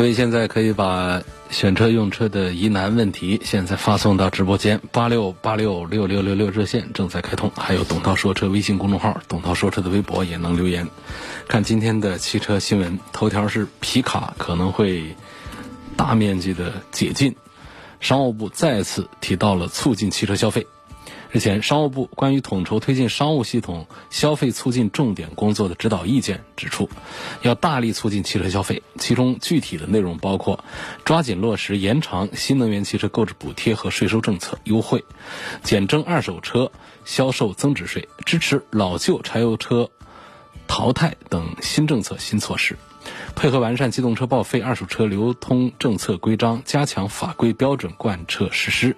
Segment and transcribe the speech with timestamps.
[0.00, 10.88] 各位现在可以把选车用车的疑难问题，现在发送到直播间八六八六六六六六热线正在开通，还有董涛说车微信公众号、董涛说车的微博也能留言。
[11.48, 15.14] 看今天的汽车新闻，头条是皮卡可能会
[15.98, 17.36] 大面积的解禁，
[18.00, 20.66] 商务部再次提到了促进汽车消费。
[21.32, 26.90] 日前，商务部关于统筹推进商务系统消费促进重点工作的指导意见指出，
[27.42, 30.64] 要大力促进汽车消费，其中具体的内容包括：
[31.04, 35.04] 抓紧落实延长新能源汽车购置补贴和税收政策优惠，
[35.62, 36.72] 减征二手车
[37.04, 39.88] 销售增值税，支持老旧柴油车
[40.66, 42.76] 淘汰等新政策新措施，
[43.36, 48.96] 配合完善机动车报废、二手车流通政策规章，加强法规标准贯彻实施。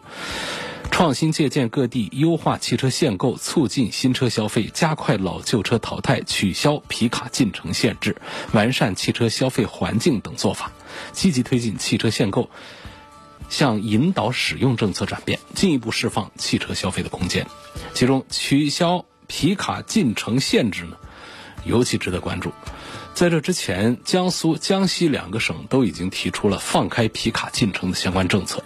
[0.92, 8.14] 创新借鉴各地优化汽车限购，促进新车消费，加快老旧车淘汰，取消皮卡进城限制，
[8.52, 10.70] 完善汽车消费环境等做法，
[11.12, 12.50] 积极推进汽车限购
[13.48, 17.46] 向引导使用政策转变，进一步释放汽车消费的空间。
[17.94, 20.98] 其中，取消皮卡进城限制呢，
[21.64, 22.52] 尤其值得关注。
[23.14, 28.62] 在这之前，江苏、江西两个省都已经提出了放开皮卡进城的相关政策。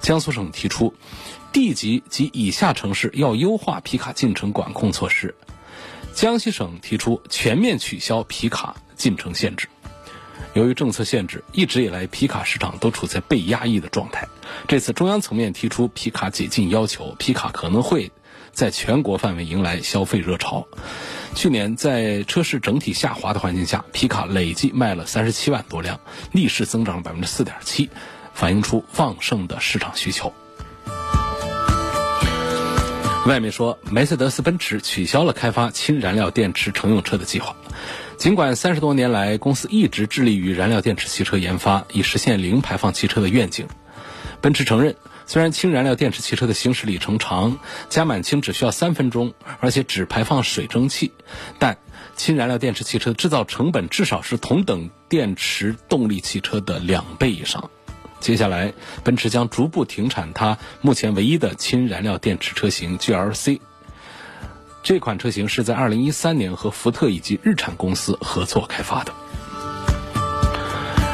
[0.00, 0.94] 江苏省提出。
[1.54, 5.36] 地级及以下城市要优化皮卡进城管控措施。
[6.12, 9.68] 江西省提出全面取消皮卡进城限制。
[10.54, 14.26] 由于政策限制，一直以来皮卡市场都处在被压抑的状态。
[14.66, 18.10] 这次中央层面提出皮卡解禁要求，皮卡可能会
[18.50, 20.66] 在全国范围迎来消费热潮。
[21.36, 26.00] 去年在车市整体下滑的环境下，皮卡累计卖了三十七万多辆，
[26.32, 27.90] 逆势增长了百分之四点七，
[28.32, 30.32] 反映出旺盛的市场需求。
[33.26, 37.56] 外媒说，梅赛德斯奔驰取消了开发氢燃料电池乘用车的计划。
[38.18, 43.66] 尽管三十多年来，公司一直致力于燃料电池汽车研发，以实现零排放汽车的愿景。
[44.42, 47.58] 奔驰承认，虽然氢燃料电池汽车的行驶里程长，
[47.88, 51.10] 加满氢只需要三分钟，而且只排放水蒸气，
[51.58, 51.78] 但
[52.16, 57.70] 氢燃料电池汽车制造成本至少是同等电池动力汽车的两倍以上。
[58.24, 63.60] 接下来，奔驰将逐步停产它目前唯一的氢燃料电池车型 GLC。
[64.82, 69.12] 这款车型是在2013年和福特以及日产公司合作开发的。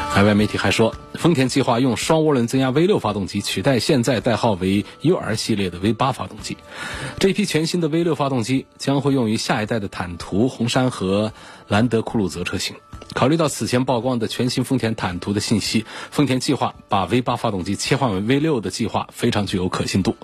[0.09, 6.59] 海外媒体还说，丰田计划用双涡轮增压 V6 发动机取代现在代号为 UR 系列的 V8 发动机。
[7.19, 11.32] 这批全新的 V6 发动机将会用于下一代的坦途、红杉和
[11.66, 12.76] 兰德酷路泽车型。
[13.15, 20.16] 考虑到此前曝光的全新丰田坦途的信息，丰田计划把 V8 发动机切换为 V6 的计划非常具有可信度。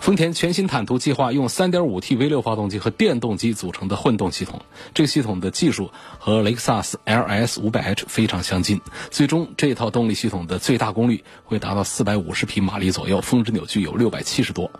[0.00, 4.60] 丰田全新坦途计划用 3.5T V6 发动机和电动机组成的混动系统，
[4.94, 8.80] 这个系统的技术和雷克萨斯 LS 500h 非常相近。
[9.10, 14.72] 最终，这套动力系统的最大功率会达到450匹马力左右，峰值扭矩有670多。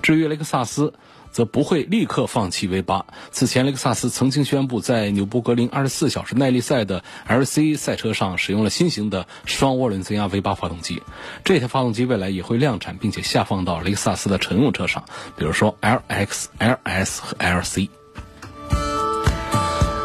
[0.00, 0.94] 至于雷克萨斯，
[1.38, 3.04] 则不会立刻放弃 V8。
[3.30, 11.00] 此前，雷克萨斯曾经宣布在纽博格林24小时耐力赛的 LC 赛车上使用了新型的双涡轮增压 V8 发动机。
[11.44, 15.04] 这台发动机未来也会量产，并且下放到雷克萨斯的乘用车上，
[15.36, 17.88] 比如说 LX、LS 和 LC。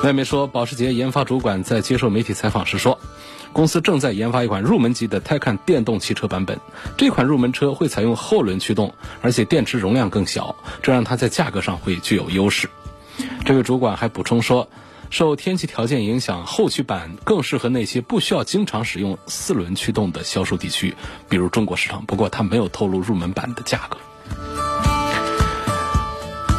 [0.04, 3.00] 外媒说，保时捷研发主管在接受媒体采访时说。
[3.53, 6.59] 公司正在研发一款入门级的 Taycan 电动汽车版本，
[6.97, 12.68] 这款入门车会采用后轮驱动，而且电池容量更小，这让它在价格上会具有优势。
[13.46, 14.68] 这位主管还补充说，
[15.12, 20.95] 受天气条件影响，后驱版更适合那些不需要经常使用四轮驱动的销售地区，
[21.30, 22.04] 比如中国市场。
[22.06, 23.98] 不过，他没有透露入门版的价格。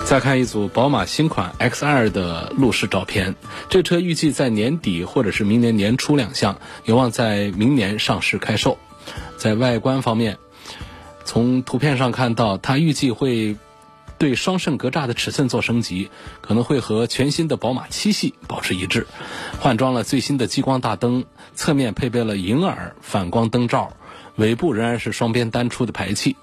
[0.04, 3.34] 再看一组宝马新款 X2 的路试照片，
[3.70, 8.78] 这车预计在年底或者是明年年初亮相，有望在明年上市开售。
[9.38, 10.38] 在外观方面，
[11.24, 13.56] 从图片上看到，它预计会
[14.18, 16.10] 对双肾格栅的尺寸做升级，
[16.42, 19.06] 可能会和全新的宝马七系保持一致，
[19.58, 21.24] 换装了最新的激光大灯，
[21.54, 23.94] 侧面配备了银耳反光灯罩，
[24.36, 26.36] 尾部仍然是双边单出的排气。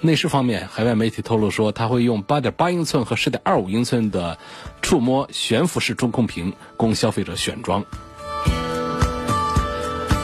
[0.00, 4.38] 内饰方面，海外媒体透露说，它会用8.8英寸和10.25英寸的
[4.82, 7.84] 触摸悬浮式中控屏供消费者选装。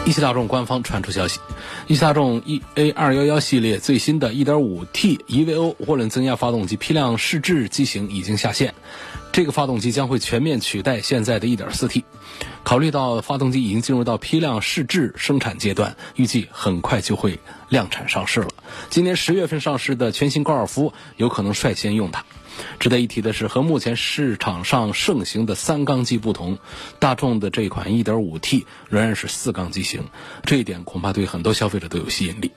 [0.04, 1.38] 一汽大众官方传出消息，
[1.86, 8.74] 一汽大众 E A 二幺幺系列最新的 1.5T EVO 涡轮增压发动机批量试制机型已经下线，
[9.30, 12.02] 这个发动机将会全面取代现在的 1.4T。
[12.64, 17.38] 考虑到发动机已经进入到批量试制生产阶段，预计很快就会
[17.68, 18.48] 量产上市了。
[18.90, 22.24] 今年十月份上市的全新高尔夫有可能率先用它。
[22.78, 26.58] 值得一提的是，和目前市场上盛行的三缸机不同，
[26.98, 30.04] 大众的这款 1.5T 仍然是四缸机型，
[30.44, 32.52] 这一点恐怕对很多消费者都有吸引力。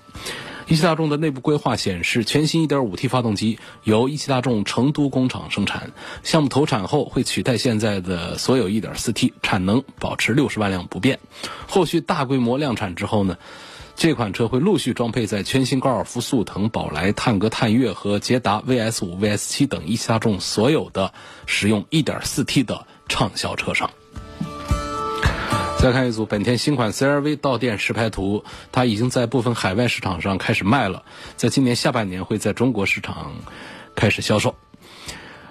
[0.68, 5.92] 一汽大众的内部规划显示，全新 1.5T 发动机由一汽大众成都工厂生产，
[6.24, 11.20] 项目投产后会取代现在的所有 1.4T，产能保持六十万辆不变。
[11.68, 13.38] 后续大规模量产之后呢？
[13.96, 21.14] 这款车会陆续装配在全新高尔夫、速腾、宝来、探歌、探岳和捷达 VS 五、VS 七等一汽大众所有的
[21.46, 23.90] 使用 1.4T 的畅销车上。
[25.80, 31.04] 再看一组本田新款 CR-V 到店实拍图，它已经在部分海外市场上开始卖了，
[31.38, 33.34] 在今年下半年会在中国市场
[33.96, 34.56] 开始销售。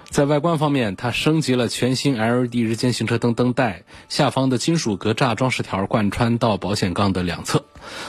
[0.09, 7.65] 在外观方面，它升级了全新 LED 日间行车灯灯带，下方的金属格栅装饰条贯穿到保险杠的两侧，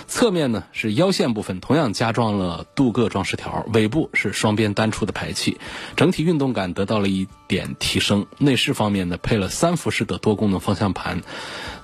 [0.07, 5.59] 侧面呢是腰线部分同样加装了镀铬装饰条，尾部是双边单出的排气，
[5.97, 8.27] 整体运动感得到了一点提升。
[8.39, 11.23] 内饰方面呢，配了三辐式的多功能方向盘，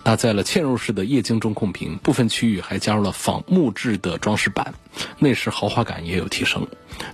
[0.03, 4.75] 搭载了嵌入式的液晶中控屏，部分区域还加入了仿木质的装饰板，
[5.19, 6.67] 内饰豪华感也有提升。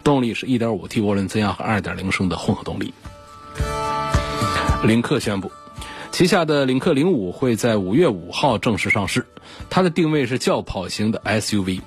[0.02, 2.92] 动力是 1.5T 涡轮增压和2.0升的混合动力。
[4.84, 5.50] 领克宣布，
[6.10, 9.26] 旗下的领克零五会在五月五号正式上市，
[9.70, 11.81] 它的定位是轿跑型的 SUV。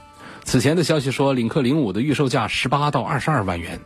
[0.44, 3.82] 此前的消息说，领克零五的预售价十八到二十二万元。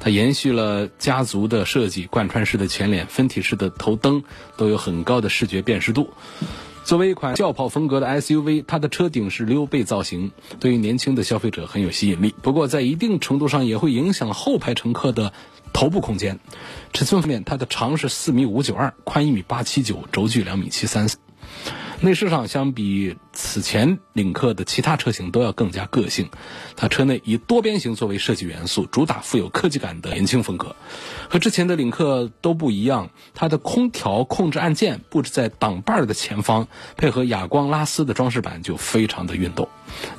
[0.00, 4.22] 它延续了家族的设计，贯穿式的前脸、分体式的头灯
[4.56, 6.10] 都有很高的视觉辨识度。
[6.84, 12.34] 作为一款轿跑风格的 SUV，它的车顶是溜背造型，对于年轻的消费者很有吸引力。
[12.40, 15.32] 不过，在一定程度上也会影响后排乘客的
[15.72, 16.38] 头部空间。
[16.92, 21.08] 尺寸方面，它的长是四米五九二，宽一米八七九，轴距两米七三。
[22.00, 26.30] 内饰上相比此前领克的其他车型都要更加个性，
[26.76, 30.76] 它车内以多边形作为设计元素，主打富有科技感的年轻风格。
[31.28, 39.68] 和之前的领克都不一样，它的空调控制按键布置在挡把的前方，配合哑光拉丝的装饰板就非常的运动。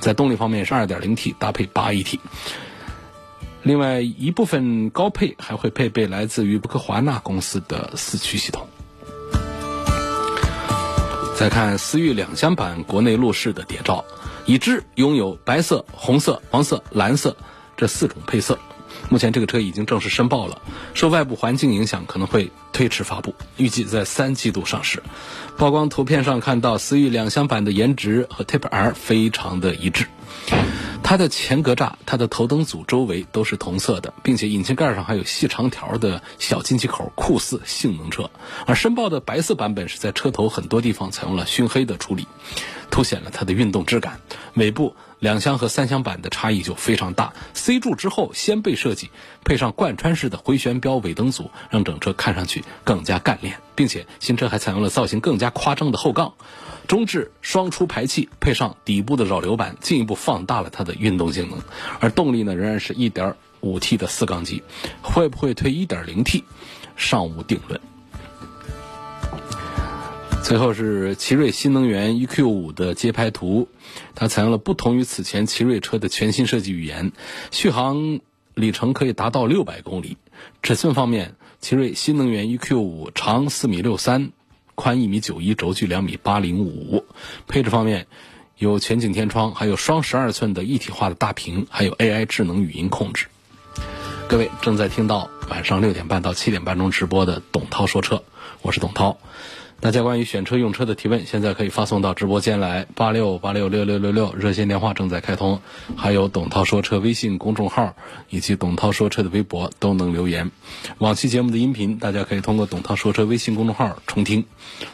[0.01, 2.19] 在动力方面是 2.0T 搭配 8AT，
[3.63, 8.67] 另外一部分高配还会配备来自于布克华纳公司的四驱系统。
[11.37, 14.03] 再看思域两厢版国内路试的谍照，
[14.45, 17.37] 已知拥有白色、红色、黄色、蓝色
[17.77, 18.59] 这四种配色。
[19.09, 20.61] 目前这个车已经正式申报了，
[20.93, 25.01] 受外部环境影响可能会推迟发布，预计在三季度上市。
[25.57, 30.07] 曝光图片上看到思域两厢版的颜值和 Type R 非常的一致。
[31.09, 38.29] 它的前格栅、它的头灯组周围都是同色的，并且引擎盖上还有细长条的小进气口，酷似性能车。
[38.67, 42.27] 而申报的白色版本是在车头很多地方采用了熏黑的处理，
[42.89, 44.19] 凸显了它的运动质感。
[44.55, 49.09] 尾部两厢和三厢版的差异就非常大，C 柱之后掀背设计，
[49.43, 56.33] 配上贯穿式的回旋标尾灯组，让整车看上去更加干练，并且新车还采用了造型更加夸张的后杠。
[56.87, 61.61] 中置双出排气，配上底部的扰流板，进一步放大了它的运动性能。
[61.99, 64.63] 而动力呢，仍然是一点五 T 的四缸机，
[65.03, 66.43] 会不会推一点零 T，
[66.95, 67.79] 尚无定论。
[70.43, 73.67] 最后是奇瑞新能源 EQ 五的街拍图，
[74.15, 77.11] 它采用了不同于此前奇瑞车的全新设计语言，
[77.51, 78.19] 续航
[78.55, 80.17] 里程可以达到六百公里。
[80.63, 84.31] 尺寸方面，奇瑞新能源 EQ 五长四米六三。
[84.75, 87.03] 宽一米九一，轴距两米八零五。
[87.47, 88.07] 配置方面，
[88.57, 93.27] 有全景天窗，还有双十二寸的一体化的大屏，还有 AI 智能语音控制。
[94.29, 98.23] 各位正在听到晚上六点半到七点半钟直播的董涛说车，
[98.61, 99.17] 我是董涛。
[99.81, 105.61] 大家关于选车用车的提问，现在可以发送到直播间来，八六八六六六六六热线电话正在开通，
[105.95, 107.95] 还有董涛说车微信公众号
[108.29, 110.51] 以及董涛说车的微博都能留言。
[110.97, 114.45] 往期节目的音频，大家可以通过董涛说车微信公众号重听。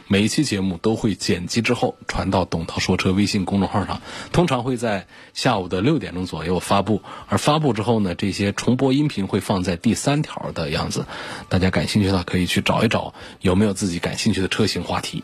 [0.08, 7.02] 每一期节目都会剪辑之后传到董涛说车微信公众号上，通常会在下午的六点钟左右发布。
[7.28, 11.08] 而发布之后呢，这些重播音频会放在第三条的样子。
[11.50, 14.75] 大家感兴趣的，可以去找一找有没有自己感兴趣的车型。
[14.84, 15.24] 话题。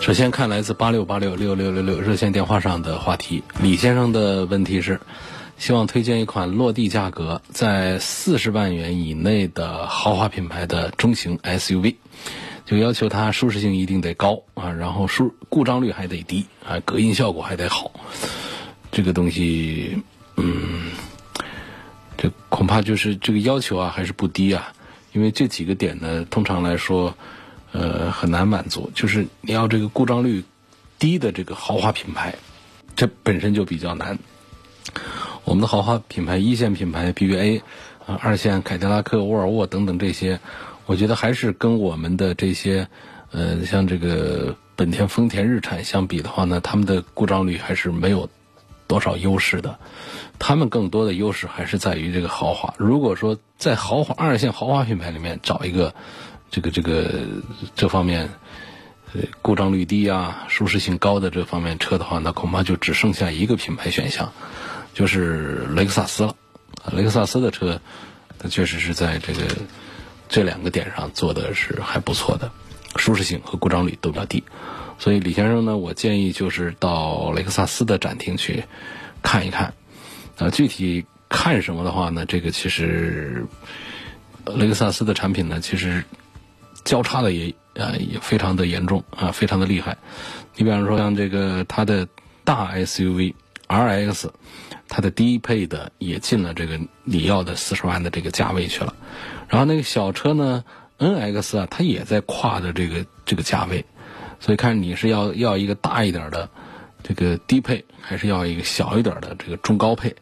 [0.00, 5.00] 首先看来自八六八六六六六六热线电话上的话题，李先生的问题是，
[5.58, 11.96] 希望推荐一款落地价格在四十万元以内的豪华品牌的中型 SUV。
[12.64, 17.90] 就要求它舒适性一定得高啊，然后舒故障率还得低啊，隔音效果还得好。
[18.92, 20.02] 这个东西，
[20.36, 20.90] 嗯，
[22.18, 24.70] 这恐怕就是这个要求啊，还是不低啊。
[25.12, 27.14] 因为这几个点呢，通常来说，
[27.72, 28.90] 呃，很难满足。
[28.94, 30.44] 就是你要这个故障率
[30.98, 32.34] 低的这个豪华品牌，
[32.94, 34.18] 这本身就比较难。
[35.44, 37.62] 我们的豪华品牌，一线品牌 BBA
[38.06, 40.40] 啊，二线凯迪拉克、沃尔沃等等这些，
[40.86, 42.88] 我觉得还是跟我们的这些，
[43.32, 48.28] 呃，像这个本田、丰田、日产相比的话呢，他们的故障率还是没有
[48.88, 49.78] 多少优势的。
[50.40, 52.74] 他们更多的优势还是在于这个豪华。
[52.78, 55.94] 如果说在豪华二线豪华品牌里面找一个
[56.50, 57.08] 这个这个
[57.76, 58.30] 这方面，
[59.14, 64.32] 呃，故障率低啊、舒适性高的这方面车的话，那恐怕就只剩下一个品牌选项。
[64.94, 66.34] 就是雷克萨斯了，
[66.92, 67.80] 雷克萨斯的车，
[68.38, 69.42] 它确实是在这个
[70.28, 72.50] 这两个点上做的是还不错的，
[72.96, 74.42] 舒适性和故障率都比较低，
[74.98, 78.62] 所以李先生呢，我建议就是到雷克萨斯的展厅去
[79.22, 79.72] 看一看，
[80.36, 83.46] 啊，具体看什么的话呢，这个其实
[84.44, 86.04] 雷克萨斯的产品呢，其实
[86.84, 89.96] 交叉的也啊也非常的严重啊，非常的厉害，
[90.56, 92.06] 你比方说像这个它的
[92.44, 93.34] 大 SUV
[93.68, 94.28] RX。
[94.90, 98.94] 它的低配的也进了这个你要的四十万的这个价位去了，
[99.46, 100.64] 然后那个小车呢
[100.98, 103.84] ，NX 啊，它也在跨的这个这个价位，
[104.40, 106.48] 所以看你是要要一个大一点的
[107.02, 110.14] 这个低配，还是要一个小一点的这个中高配，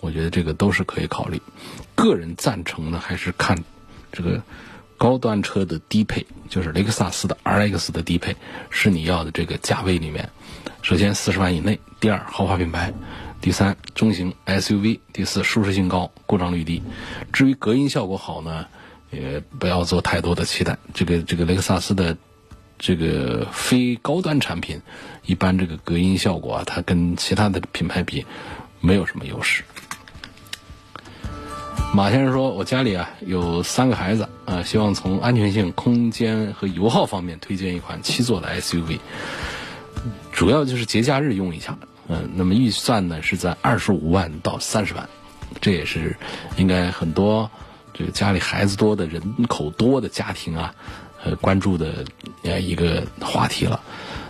[0.00, 1.40] 我觉得这个都是可以考虑。
[1.94, 3.56] 个人赞成呢，还是看
[4.12, 4.42] 这个
[4.98, 8.36] 高端车的低配，就是雷克萨斯的 RX 的低配
[8.70, 10.30] 是你要的这个价位里面，
[10.82, 12.92] 首先四十万以内，第二豪华品牌。
[13.40, 16.80] 第三，中型 SUV；第四，舒适性高，故障率低。
[17.32, 18.66] 至于隔音效果好呢，
[19.10, 20.78] 也不要做太多的期待。
[20.94, 22.16] 这个这个雷克萨斯的
[22.82, 24.82] 这个非高端产品，
[25.24, 28.26] 一般这个隔音效果啊，它跟其他的品牌比，
[28.80, 29.62] 没有什么优势。
[31.94, 38.98] 马先生说：“我家里啊有三个孩子啊，希望从安全性、空间和油耗方面推荐一款七座的 SUV，
[40.32, 45.08] 主要就是节假日用一下。”嗯，那么预算呢是在二十五万到三十万，
[45.60, 46.16] 这也是
[46.56, 47.48] 应该很多
[47.94, 50.74] 这个家里孩子多的人口多的家庭啊，
[51.24, 52.04] 呃关注的
[52.42, 53.80] 呃一个话题了。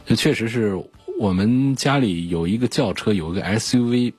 [0.06, 0.82] 这确实是
[1.18, 4.14] 我们家里有一个轿车，有一个 SUV，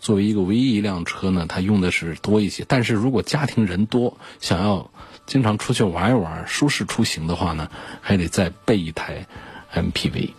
[0.00, 2.64] 作为一个唯一一辆车呢，它用的是多一些。
[2.66, 4.90] 但是如果家庭人多，想要
[5.26, 7.68] 经常出去玩一玩，舒适出行的话呢，
[8.00, 9.26] 还得再备一台
[9.74, 10.30] MPV，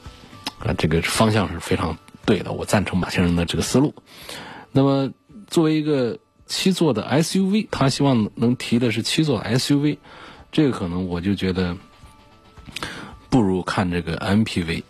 [0.60, 1.98] 啊，这个方向是非常。
[2.26, 3.94] 对的，我赞成马先生的这个思路。
[4.72, 5.14] 那么，
[5.46, 10.00] 作为一个七座的 SUV，他希望能提的是七座 SUV，
[10.56, 11.76] 这个可能我就觉得
[13.30, 14.84] 不如看这个 MPV。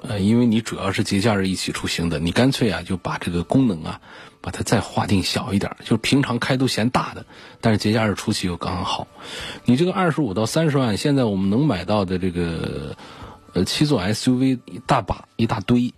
[0.00, 4.00] 呃，因为你主要是节假日一起出行的，你干脆啊就把这个功能啊
[4.40, 7.24] 把它再划定小一点，就平常开都嫌大的，
[7.60, 9.06] 但是节假日出去又刚刚好。
[9.64, 12.96] 你这个二十五到三十万，现在我们能买到的这个
[13.52, 15.94] 呃七座 SUV 一大把一大堆。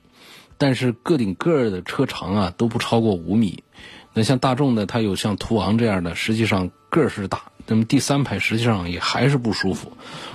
[0.59, 3.65] 但是个顶个的车长啊都不超过五米，
[4.13, 9.93] 那像大众的，它有像途昂这样的，实际上个儿是大，那么第三排实际上也还是不舒服。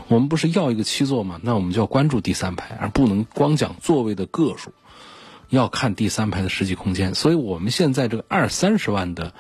[0.08, 1.40] 我们不是要一个七座吗？
[1.44, 4.72] 那我们就要关注第三排，而不能光讲座位的个数，
[5.50, 7.16] 要看第三排的实际空间。
[7.16, 9.34] 所以我们现在这个二三十万的。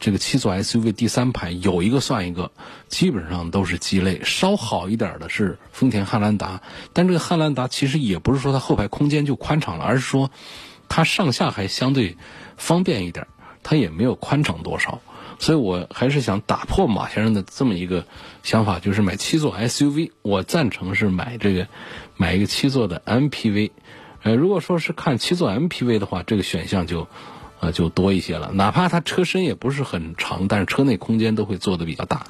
[0.00, 2.50] 这个七座 SUV 第三排有一个算一个，
[2.88, 4.20] 基本上都是鸡肋。
[4.24, 6.60] 稍好一点的是丰田汉兰达，
[6.92, 10.30] 但这个汉兰达其实也不是说它后排空间就宽敞了，而是说
[10.88, 12.18] 它上下还相对
[12.56, 13.28] 方便一点，
[13.62, 15.00] 它也没有宽敞多少。
[15.38, 18.04] 所以我还是想打破马先生的这么一个
[18.42, 20.10] 想法，就是买七座 SUV。
[20.22, 21.68] 我赞成是买这个
[22.16, 23.70] 买一个七座的 MPV。
[24.22, 27.08] 呃，如果说是看七座 MPV 的话，这个选项就。
[27.60, 28.50] 呃，就多一些了。
[28.52, 32.26] 哪怕它车身也不是很长，但是车内空间都会做的比较大。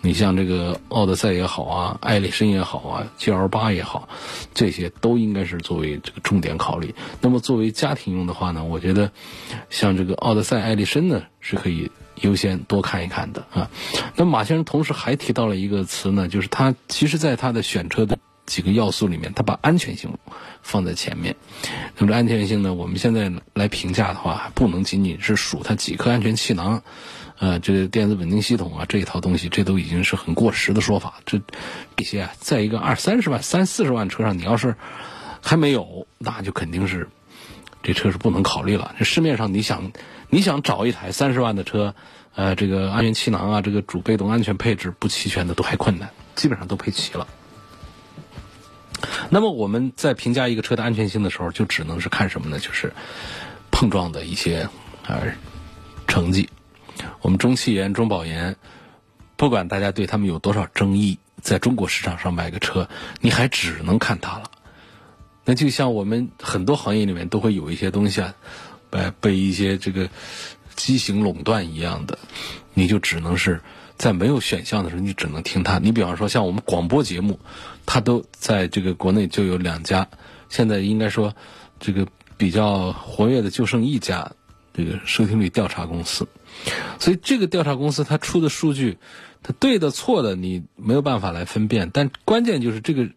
[0.00, 4.08] 你像这个奥德赛也好啊，艾力绅也好啊，GL 八也好，
[4.54, 6.94] 这些都应该是作为这个重点考虑。
[7.20, 9.10] 那么作为家庭用的话呢，我觉得
[9.70, 11.90] 像这个奥德赛、艾力绅呢是可以
[12.22, 13.70] 优先多看一看的啊。
[14.14, 18.18] 那马先生同时还提到了一个词呢，就是他其实在他的选车的。
[18.46, 20.18] 几个要素里面，他把安全性
[20.62, 21.34] 放在前面。
[21.98, 22.74] 那么安全性呢？
[22.74, 26.84] 我们现在来评价的话，不能仅仅是数它几颗安全气囊，
[27.40, 31.14] 呃，这个电子稳定系统啊这一套东西，这都已经是很过时的说法。
[31.26, 31.40] 这
[31.96, 34.76] 这些啊，在一个二三十万、三四十万车上，你要是
[35.42, 37.08] 还没有，那就肯定是
[37.82, 38.94] 这车是不能考虑了。
[38.96, 39.90] 这市面上你想
[40.28, 41.94] 你想找一台三十万的车，
[42.34, 47.26] 呃，这个安全气囊啊，这个主被动安全配置不齐全的都还困难，基本上都配齐了。
[49.28, 52.58] 那么我们在评价一个车的安全性的时候，就只能是看什么呢？
[52.58, 52.92] 就是
[53.70, 54.68] 碰撞的一些
[55.06, 55.34] 呃
[56.06, 56.48] 成绩。
[57.20, 58.56] 我们中汽研、中保研，
[59.36, 62.88] 不管大家对他们有多少争议，在中国市场上买个车，
[63.20, 64.50] 你还只能看它了。
[65.44, 68.34] 那就像我们很多行业里面都会有一些东西啊，
[68.96, 70.08] 被被一些这个
[70.74, 72.18] 畸形垄断一样的，
[72.74, 73.60] 你就只能是
[73.96, 75.78] 在没有选项的时候，你只能听它。
[75.78, 77.38] 你比方说像我们广播节目，
[77.84, 80.08] 它都在这个国内就有两家，
[80.48, 81.34] 现在应该说
[81.80, 84.32] 这个比较活跃的就剩一家
[84.74, 86.26] 这个收听率调查公司。
[86.98, 88.98] 所以这个调查公司它出的数据，
[89.42, 93.08] 它对的错的你没有办法来分辨，但关键就是这个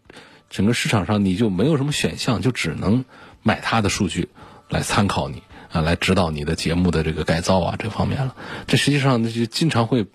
[0.50, 3.06] 整个市场上你就没有什么选项，就只能
[3.44, 4.30] 买它的数据
[4.70, 8.36] 来参考你啊，来指导你的节目的这个改造啊这方面了。
[8.68, 10.06] 这实际上就经常会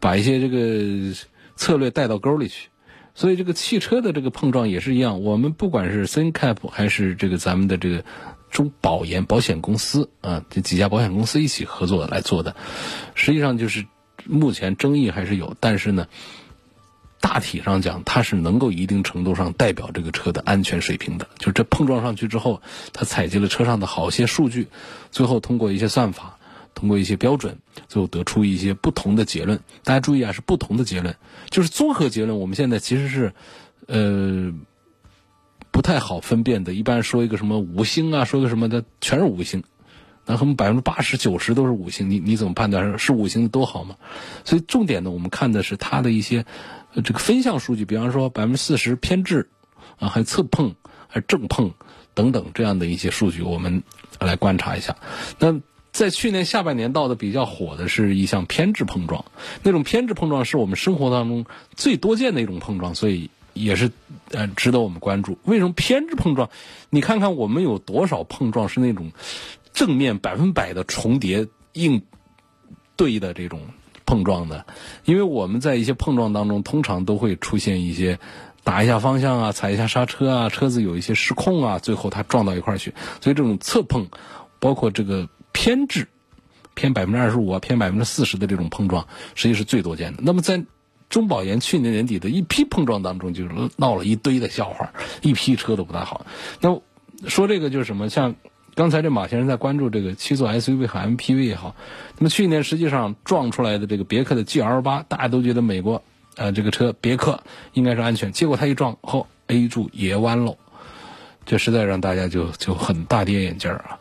[0.00, 1.14] 把一些这个
[1.56, 2.68] 策略带到沟里去。
[3.14, 8.04] 所以这个汽车的这个碰撞也是一样，我们不管是 CNCAP 还是这个咱们的这个。
[8.48, 12.54] 中保研保险公司啊，这几家保险公司一起合作来做的，
[13.14, 13.84] 实际上就是
[14.24, 16.06] 目前争议还是有，但是呢，
[17.20, 21.28] 大体上讲，它是能够一定程度上代表这个车的安全水平的。
[21.38, 24.68] 就这碰撞上去之后，它采集了车上的好些数据，
[25.10, 26.38] 最后通过一些算法，
[26.74, 27.58] 通过一些标准，
[27.88, 29.60] 最后得出一些不同的结论。
[29.84, 31.16] 大家注意啊，是不同的结论，
[31.50, 32.38] 就是综合结论。
[32.38, 33.32] 我们现在其实是，
[33.86, 34.52] 呃。
[35.72, 39.62] 不太好分辨的，一般说一个什么五星啊，说个什么的，全是五星，
[40.24, 43.96] 那他们百分之八十九十都是五星，你你怎么判断是五星的都好吗？
[44.46, 46.46] 所以重点呢，我们看的是它的一些
[47.02, 49.48] 这个分项数据，比方说百分之四十偏置
[49.98, 50.74] 啊，还侧碰，
[51.08, 51.72] 还正碰
[52.14, 53.82] 等等这样的一些数据，我们
[54.20, 54.96] 来观察一下。
[55.38, 55.60] 那
[55.92, 59.24] 在去年下半年到的比较火的是一项偏置碰撞，
[59.62, 63.30] 那种偏置碰撞是我们生活当中最多见的一种碰撞，所以。
[63.58, 63.90] 也是，
[64.32, 65.38] 呃，值得我们关注。
[65.44, 66.50] 为什么偏置碰撞？
[66.90, 69.10] 你看看我们有多少碰撞是那种
[69.72, 72.02] 正面百分百的重叠硬
[72.96, 73.62] 对的这种
[74.06, 74.64] 碰撞的？
[75.04, 78.18] 因为我们在一些碰撞当中，通常都会出现一些
[78.64, 82.94] 打一下方向啊，踩一下刹车啊，车子有一些失控啊，最后它撞到一块儿去。
[83.20, 84.08] 所以这种侧碰，
[84.58, 86.08] 包括这个偏置
[86.74, 90.22] 偏百分之二十五啊，偏百分之四十的这种碰撞，实际是最多见的。
[90.22, 90.64] 那么在
[91.08, 94.92] 中保研去年年底的一批碰撞当中，就是闹了一堆的笑话，
[95.22, 96.26] 一批车都不大好。
[96.60, 96.80] 那
[97.28, 98.08] 说这个就是什么？
[98.08, 98.34] 像
[98.76, 101.74] 刚才这马先生在关注这个七座 SUV 和 MPV 也好，
[102.18, 106.02] 那么去年实际上撞出来的这个别克的 GL 八，大家都觉得美国
[106.36, 110.58] 呃这个车别克应该是安全，结果它一撞后 A 柱也弯喽，
[111.46, 113.98] 这实在让大家就就很大跌眼镜啊。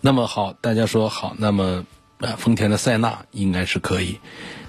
[0.00, 1.84] 那么好，大家说好，那么
[2.18, 4.20] 呃丰田的塞纳应该是可以。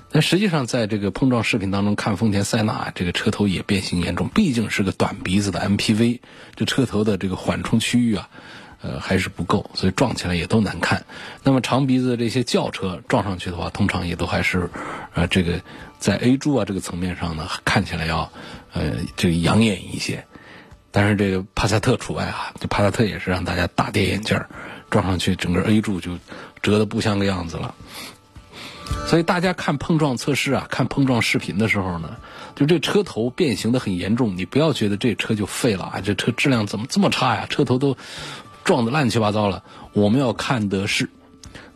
[0.09, 6.21] 但实际上，在这个碰撞视频当中看，丰田塞纳这个车头也变形严重，毕竟是个短鼻子的 MPV，
[6.55, 8.29] 这车头的这个缓冲区域啊，
[8.81, 11.05] 呃还是不够，所以撞起来也都难看。
[11.43, 14.69] 那么长鼻子的这些轿车撞上去的话，通常也都还是，
[15.13, 15.61] 呃这个
[15.99, 18.31] 在 A 柱啊这个层面上呢，看起来要
[18.73, 20.25] 呃这个养眼一些。
[20.89, 24.49] 但是这个帕萨特除外啊，这帕萨特也是让大家大跌眼镜儿，
[24.89, 26.17] 撞上去整个 A 柱就
[26.61, 27.75] 折的不像个样子了。
[29.07, 32.17] 所以大家看碰撞测试啊，看碰撞视频的时候呢，
[32.57, 37.47] 就这车头变形的很严重，你不要觉得这车就废了啊，这车质量怎么这么差呀？
[37.49, 37.95] 车头都
[38.65, 39.63] 撞得乱七八糟了。
[39.93, 41.09] 我们要看的是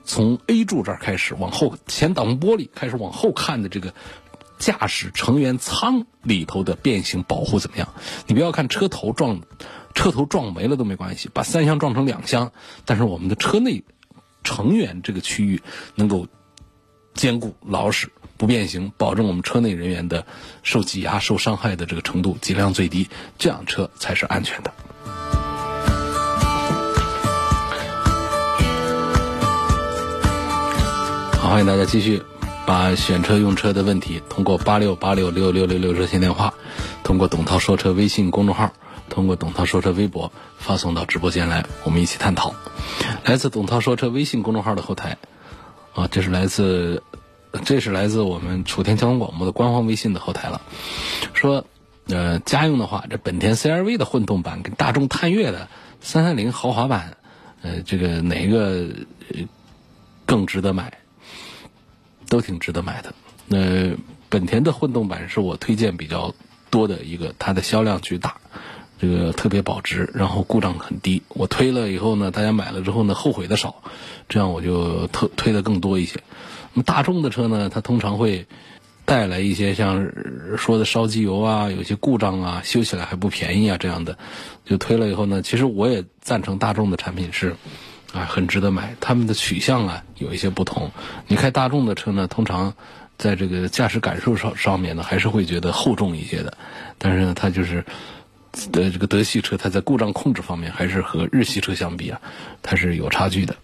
[0.03, 3.93] 从 A 柱这儿开始往后，前挡风玻璃开始往后看的这个
[4.59, 7.87] 驾驶成员舱里头的变形保护怎么样？
[8.27, 9.39] 你不要看车头撞，
[9.95, 12.51] 车头撞没了都没关系，把三厢撞成两厢，
[12.83, 13.85] 但是我们的车内
[14.43, 15.61] 成员这个区域
[15.95, 16.27] 能够。
[17.13, 20.25] 坚固老实不变形，保证我们车内人员的
[20.63, 24.73] 受挤压、受伤害的这个程度尽量最低，这样车才是安全的。
[31.39, 32.23] 好，欢迎大家继续
[32.65, 36.53] 把选车用车的问题通过八六八六六六六六热线电话，
[37.03, 38.71] 通过董涛说车微信公众号，
[39.09, 42.55] 通过董涛说车微博发送到直播间来，我们一起探讨。
[43.25, 45.17] 来自董涛说车微信公众号的后台。
[45.93, 47.03] 啊，这是来自，
[47.65, 50.61] 这是来自我们楚天交通广播的官方微信的后台了。
[51.33, 51.65] 说，
[52.07, 55.67] 呃，家用的话，这本田 CRV 的混动版跟大众探岳的
[55.99, 57.17] 三三零豪华版，
[57.61, 58.87] 呃，这个哪一个
[60.25, 60.93] 更值得买？
[62.29, 63.13] 都挺值得买的。
[63.47, 63.93] 那
[64.29, 66.33] 本田的混动版是我推荐比较
[66.69, 68.37] 多的一个，它的销量巨大。
[69.01, 71.23] 这个特别保值，然后故障很低。
[71.29, 73.81] 我推了以后呢，大家买了之后呢，后悔的少，
[74.29, 76.19] 这样我就特推的更多一些。
[76.73, 78.45] 那么大众的车呢，它通常会
[79.03, 80.11] 带来一些像
[80.55, 84.19] 说的烧机油啊，有些故障啊，修起来还不便宜啊这样的，
[84.65, 87.55] 就推了以后呢，其实我也赞成大众的产品是
[88.13, 90.91] 啊很值得买，他们的取向啊有一些不同。
[91.27, 92.75] 你开大众的车呢，通常
[93.17, 96.53] 在这个驾驶感受上上面呢，还是会觉得厚重一些的，
[96.99, 97.83] 但是呢，它就是
[98.71, 102.21] 的这个德系车，它在故障控制方面还是和日系车相比啊，
[102.61, 103.55] 它是有差距的。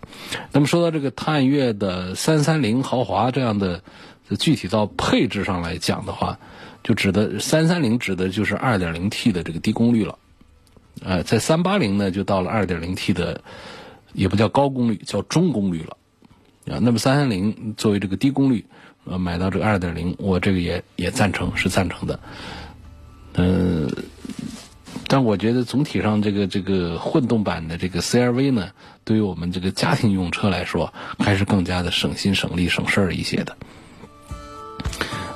[0.51, 3.81] 那么说到这个探岳的三三零豪华这样的。
[4.37, 6.37] 具体到配置上来讲的话，
[6.83, 10.19] 就指的三三零指的就是二点零 T 的这个低功率了，
[11.01, 13.39] 呃，在三八零呢就到了二点零 T 的，
[14.11, 15.95] 也不叫高功率，叫中功率了，
[16.75, 18.65] 啊，那么三三零作为这个低功率，
[19.05, 22.19] 呃，买到这个二点零，我这个也也赞成，是赞成的，
[23.35, 23.89] 嗯，
[25.07, 28.71] 但我觉得总体上这个这个混动版的这个 CRV 呢，
[29.05, 33.55] 对于我们这个家庭用车来说，还是更加的省心省力省事儿一些的。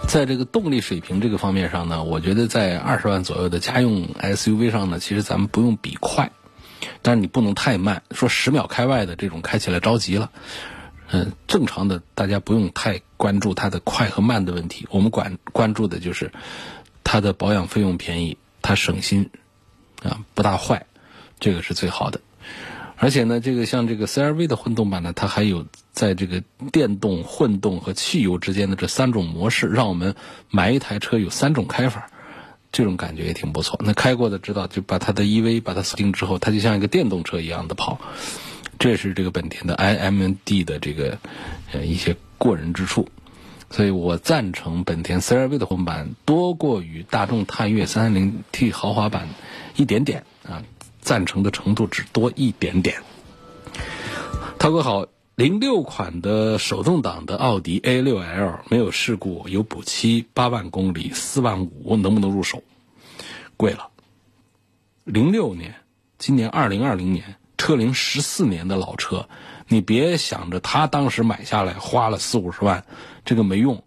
[0.07, 6.31] 在这个动力水平这个方面上呢，我觉得在二十万左右的家用 SUV 上呢，其实咱们不用比快，
[7.01, 8.03] 但是你不能太慢。
[8.11, 10.29] 说十秒开外的这种开起来着急了，
[11.11, 14.85] 嗯，正常的大家不用太关注它的快和慢的问题。
[14.91, 16.33] 我们管关注的就是
[17.05, 19.29] 它的保养费用便宜，它省心，
[20.03, 20.85] 啊，不大坏，
[21.39, 22.21] 这个是最好的。
[22.97, 30.15] 而且呢，这个像这个 CRV 的混动版呢，它还有在这个电动、混动和汽油之间的这三种模式，让我们
[30.49, 32.11] 买一台车有三种开法，
[32.71, 33.79] 这种感觉也挺不错。
[33.83, 37.99] 那开过的知道，就把它的 EV 把它锁定之后，它就像一个电动车一样的跑，
[38.77, 41.17] 这是这个本田的 iMD 的这个
[41.71, 43.09] 呃一些过人之处。
[43.71, 49.29] 所以我赞成本田 CRV 的混版多过于大众探岳 330T 豪华版
[49.75, 50.61] 一点点啊。
[51.01, 53.01] 赞成的程度只多一点点。
[54.59, 62.61] 涛哥好，零六款的手动挡的奥迪 A 六 L 没有事故，有补漆，八万公里，四万五，能不能入手？
[63.57, 63.89] 贵了。
[65.05, 65.73] 零六年，
[66.19, 69.27] 今年二零二零年，车龄十四年的老车，
[69.67, 72.85] 你别想着他当时买下来花了四五十万，
[73.25, 73.83] 这个没用。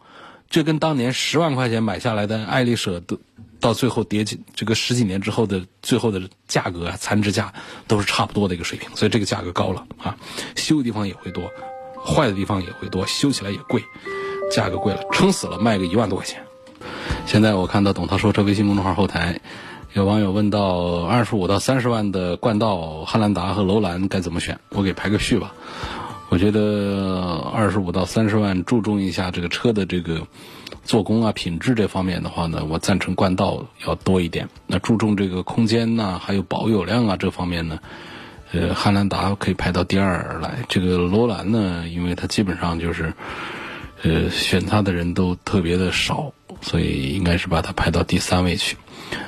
[0.50, 3.18] 这跟当年十万块钱买下来的爱丽舍的。
[3.60, 7.54] 到最后跌几这个十几年之后的最后的价格啊，残值价
[7.88, 10.18] 都是差不多的一个水平，所以这个价格高了啊，
[10.54, 11.50] 修的地方也会多，
[12.04, 13.82] 坏的地方也会多，修起来也贵，
[14.52, 16.44] 价格贵了，撑死了卖个一万多块钱。
[17.24, 19.40] 现在我看到董涛说车微信公众号后台
[19.94, 25.54] 有网友问到二十五到三十万的冠道、汉兰达和楼兰该怎么选，我给排个序吧。
[26.28, 30.26] 我觉得二十五到三十万注重一下这个车的这个。
[30.82, 34.46] 做工啊，品质这方面的话呢，我赞成冠道要多一点。
[34.66, 37.78] 那注重这个空间呐，还有保有量啊这方面呢，
[38.52, 40.58] 呃，汉兰达可以排到第二来。
[40.68, 43.14] 这个罗兰呢，因为它基本上就是，
[44.02, 48.76] 呃，选它的人都特别的少，所以应该是把它排到第三位去。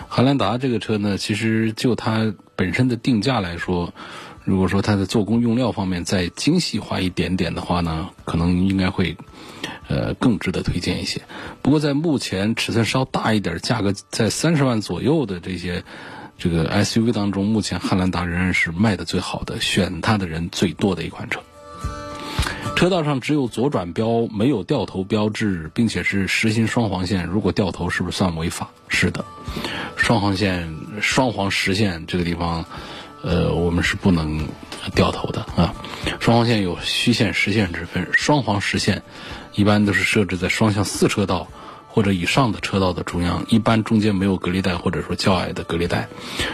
[0.08, 3.94] 汉兰达这个车呢，其实就它本身的定价来说，
[4.46, 9.14] 如果说它的做工用料方面再精细化一点点的话呢，可能应该会。
[9.88, 11.22] 呃，更值得推荐一些。
[11.62, 15.84] 不过，在目前尺寸稍大一点、价格在三十万左右的这些
[16.36, 21.40] 这个 SUV 当中，目前汉兰达仍然是卖的最好的，选它的人最多的一款车。
[22.74, 27.24] 车道上只有左转标，没有掉头标志，并且是实行双黄线。
[27.24, 28.70] 如果掉头，是不是算违法？
[28.88, 29.24] 是的，
[29.96, 32.64] 双黄线、双黄实线这个地方，
[33.26, 34.46] 呃，我们是不能
[34.94, 35.74] 掉头的啊。
[36.20, 39.02] 双黄线有虚线、实线之分，双黄实线。
[39.54, 41.48] 一般都是设置在双向四车道
[41.88, 46.06] 或者以上的车道的中央，一般中间没有隔离带或者说较矮的隔离带。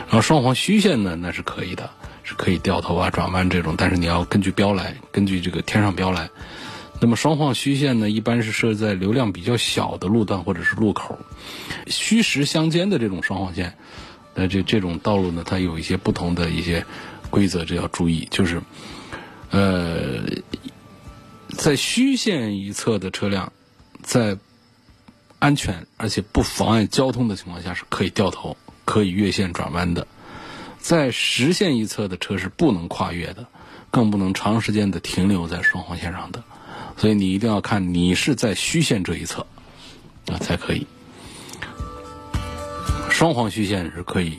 [0.07, 1.91] 然后双黄虚线呢，那是可以的，
[2.23, 6.31] 是可以掉头啊、转弯这种，但是你要根据标来，根据这个天上标来。
[7.01, 11.19] 那么双黄虚线呢，一般是设在流量比较小的路段或者是路口，
[11.89, 13.77] 虚实相间的这种双黄线，
[14.35, 16.85] 那这这种道路呢，它有一些不同的一些
[17.31, 18.61] 规则，这要注意，就是，
[19.51, 20.23] 呃。
[21.55, 23.53] 在虚线一侧的车辆，
[24.01, 24.38] 在
[25.38, 30.07] 安全而且不妨碍交通的情况下是可以掉头、可以越线转弯的；
[30.79, 33.47] 在实线一侧的车是不能跨越的，
[33.90, 36.42] 更不能长时间的停留在双黄线上的。
[36.97, 39.47] 所以你一定要看你是在虚线这一侧
[40.29, 40.87] 啊才可以。
[43.12, 44.38] 双黄虚线是可以，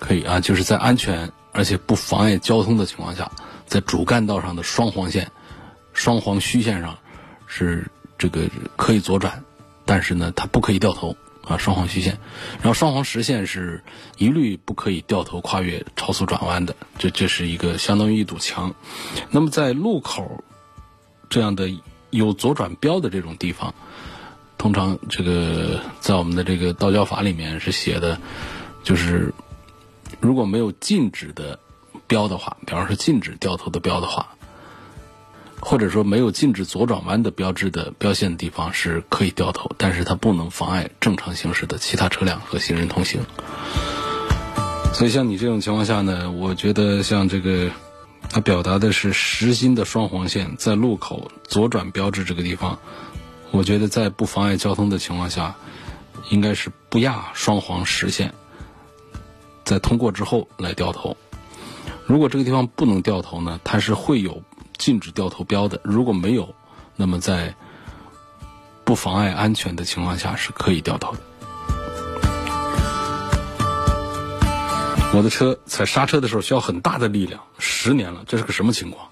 [0.00, 3.30] 可以啊，就是在安全而且不妨碍交通的情况下，
[3.66, 5.30] 在主干道上的双黄线。
[5.92, 6.98] 双黄虚线上
[7.46, 9.42] 是这个可以左转，
[9.84, 11.56] 但是呢，它不可以掉头啊。
[11.56, 12.18] 双黄虚线，
[12.56, 13.82] 然后双黄实线是
[14.18, 18.74] 一律不可以掉头跨越超速转弯的，这这是一个相当于一堵墙。
[19.30, 20.44] 那么在路口
[21.28, 21.70] 这样的
[22.10, 23.74] 有左转标的这种地方，
[24.60, 28.20] 通常这个在我们的这个道交法里面是写的，
[28.84, 29.32] 就是
[30.20, 31.58] 如果没有禁止的
[32.06, 34.34] 标的话，比方说禁止掉头的标的话，
[35.60, 43.22] 或者说没有禁止左转弯的标志的标线的地方是可以掉头，但是它不能妨碍正常行驶的其他车辆和行人通行。
[44.92, 47.70] 所以像你这种情况下呢，我觉得像这个，
[48.28, 52.78] 它表达的是实心的双黄线在路口左转标志这个地方。
[53.52, 55.56] 我觉得在不妨碍交通的情况下，
[56.30, 58.32] 应该是不压双黄实线，
[59.64, 61.16] 在通过之后来掉头。
[62.06, 64.42] 如果这个地方不能掉头呢，它是会有
[64.78, 65.80] 禁止掉头标的。
[65.82, 66.54] 如果没有，
[66.94, 67.54] 那么在
[68.84, 71.18] 不妨碍安全的情况下是可以掉头的。
[75.12, 79.08] 我的车踩刹车的时候需要很大的力量，十年了，这是个什么情况？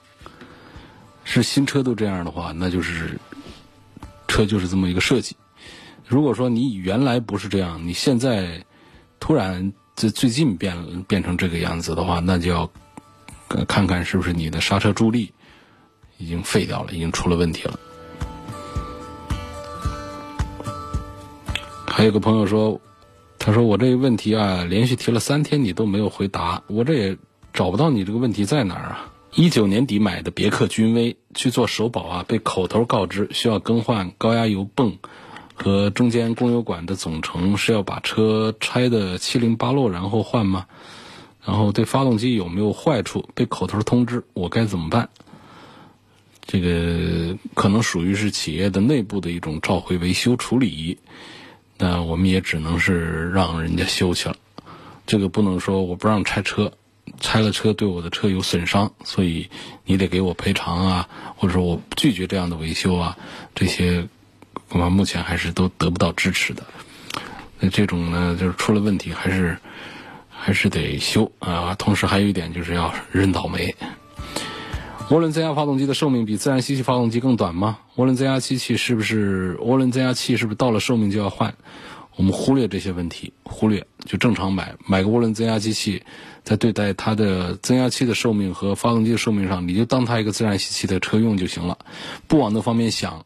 [1.24, 3.18] 是新车都这样的话，那就是。
[4.28, 5.34] 车就是这么一个设计。
[6.06, 8.64] 如果说你原来不是这样，你现在
[9.18, 12.70] 突然这最近变了变成这个样子的话，那就要
[13.66, 15.32] 看看是不是你的刹车助力
[16.18, 17.78] 已经废掉了，已经出了问题了。
[21.86, 22.80] 还有个朋友说，
[23.38, 27.18] 他说我这个问题啊，连续提了三天你都没有回答，我这也
[27.52, 29.12] 找不到你这个问题在哪儿啊。
[29.38, 34.98] 一九年底买的别克君威去做首保啊，被口头告知需要更换高压油泵
[35.54, 40.66] 和中间供油管的总成，是要把车拆的七零八落然后换吗？
[41.44, 43.28] 然后对发动机有没有坏处？
[43.36, 45.08] 被口头通知，我该怎么办？
[46.44, 50.98] 这个可能属于是企业的内部的一种召回维修处理，
[51.76, 54.34] 那我们也只能是让人家修去了。
[55.06, 56.72] 这个不能说我不让拆车。
[57.20, 59.48] 拆了车对我的车有损伤，所以
[59.84, 63.16] 你得给我赔偿啊，或者说我拒绝这样的维修啊，
[63.54, 64.06] 这些
[64.68, 66.62] 恐怕目前还是都得不到支持的。
[67.60, 69.58] 那这种呢，就是出了问题还是
[70.30, 71.74] 还是得修啊。
[71.74, 73.74] 同时还有一点就是要认倒霉。
[75.10, 77.78] 涡轮增压发动机的寿命比自然吸气发动机更短吗？
[77.96, 81.54] 涡轮增压机器是不是涡轮增压器是不是到了寿命就要换？
[82.18, 86.02] 我们忽略这些问题，忽略就正常买买个涡轮增压机器，
[86.42, 91.78] 在对待它的增压器的寿命和发动机的寿命上，你就当它一个自然吸气的车用就行了，
[92.26, 93.24] 不往那方面想，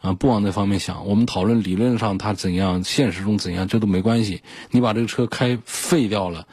[0.00, 1.08] 啊，不往那方面想。
[1.08, 4.42] 我们讨论理论上它怎样，现实中怎样，这都没关系。
[4.70, 6.46] 你把这个车开废掉了，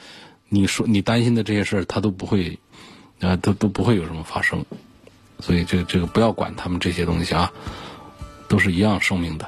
[0.48, 2.58] 你说你担心的这些事儿，它都不会，
[3.20, 4.66] 啊，都都不会有什么发生。
[5.40, 7.54] 所以这这个不要管他们这些东西啊，
[8.48, 9.48] 都是一样寿命的。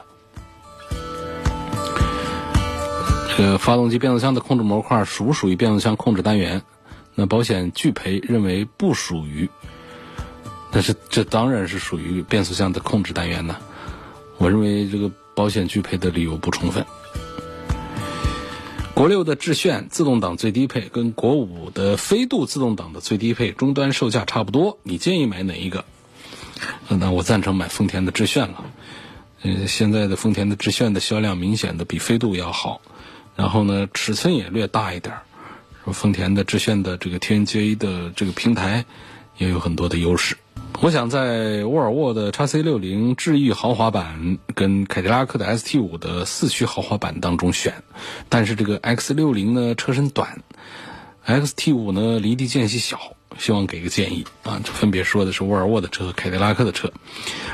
[3.38, 6.62] 这个发动机变速箱的控制模块属不属于变速箱控制单元？
[7.16, 9.50] 那保险拒赔认为不属于，
[10.72, 13.58] 但是这当然是属于变速箱的控制单元呢。
[14.38, 16.86] 我认为这个保险拒赔的理由不充分。
[18.94, 25.86] 国六的致炫自动挡最低配跟国五的飞度自动挡的最低配终端售价差不多，你建议买哪一个？
[26.88, 28.66] 那我赞成买丰田的致炫了。
[29.42, 32.80] 嗯，现在的丰田的致炫的销量明显的比飞度要好。
[33.36, 38.86] 然后呢，尺寸也略大一点儿，丰田的致炫的这个 TNGA 的这个平台
[39.38, 40.38] 也有很多的优势。
[40.82, 47.84] 我想在沃尔沃的 x C 六零智逸豪华版跟凯迪拉克的 ST 五的四驱豪华版当中选，
[48.30, 50.42] 但是这个 X 六零呢车身短
[51.26, 53.16] ，XT 五呢离地间隙小。
[53.38, 56.92] 希望给个建议啊，这分别说的是沃尔沃的车和凯迪拉克的车。